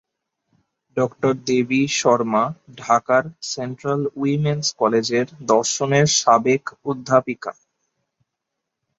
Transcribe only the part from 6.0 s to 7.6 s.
সাবেক অধ্যাপিকা।